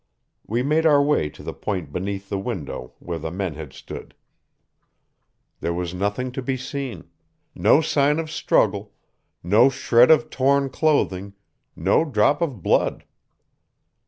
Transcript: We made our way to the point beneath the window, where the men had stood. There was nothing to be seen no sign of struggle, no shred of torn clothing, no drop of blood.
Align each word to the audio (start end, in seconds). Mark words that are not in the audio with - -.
We 0.47 0.63
made 0.63 0.87
our 0.87 0.99
way 0.99 1.29
to 1.29 1.43
the 1.43 1.53
point 1.53 1.93
beneath 1.93 2.27
the 2.27 2.39
window, 2.39 2.93
where 2.97 3.19
the 3.19 3.29
men 3.29 3.53
had 3.53 3.71
stood. 3.71 4.15
There 5.59 5.75
was 5.75 5.93
nothing 5.93 6.31
to 6.31 6.41
be 6.41 6.57
seen 6.57 7.07
no 7.53 7.81
sign 7.81 8.17
of 8.17 8.31
struggle, 8.31 8.95
no 9.43 9.69
shred 9.69 10.09
of 10.09 10.31
torn 10.31 10.71
clothing, 10.71 11.33
no 11.75 12.03
drop 12.03 12.41
of 12.41 12.63
blood. 12.63 13.03